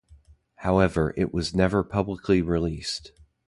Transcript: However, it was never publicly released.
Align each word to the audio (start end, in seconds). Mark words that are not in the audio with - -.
However, 0.55 1.13
it 1.15 1.31
was 1.31 1.53
never 1.53 1.83
publicly 1.83 2.41
released. 2.41 3.11